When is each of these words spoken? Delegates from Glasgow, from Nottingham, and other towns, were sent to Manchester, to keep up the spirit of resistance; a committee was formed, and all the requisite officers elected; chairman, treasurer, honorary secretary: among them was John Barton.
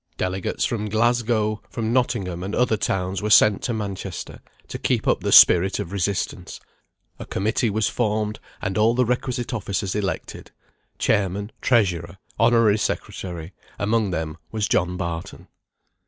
Delegates 0.17 0.65
from 0.65 0.89
Glasgow, 0.89 1.61
from 1.69 1.93
Nottingham, 1.93 2.41
and 2.41 2.55
other 2.55 2.75
towns, 2.75 3.21
were 3.21 3.29
sent 3.29 3.61
to 3.61 3.71
Manchester, 3.75 4.39
to 4.67 4.79
keep 4.79 5.07
up 5.07 5.19
the 5.21 5.31
spirit 5.31 5.77
of 5.77 5.91
resistance; 5.91 6.59
a 7.19 7.25
committee 7.27 7.69
was 7.69 7.87
formed, 7.87 8.39
and 8.63 8.79
all 8.79 8.95
the 8.95 9.05
requisite 9.05 9.53
officers 9.53 9.93
elected; 9.93 10.49
chairman, 10.97 11.51
treasurer, 11.61 12.17
honorary 12.39 12.79
secretary: 12.79 13.53
among 13.77 14.09
them 14.09 14.37
was 14.51 14.67
John 14.67 14.97
Barton. 14.97 15.47